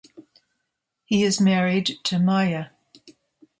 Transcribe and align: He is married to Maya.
He 1.05 1.21
is 1.23 1.39
married 1.39 1.99
to 2.05 2.17
Maya. 2.17 2.69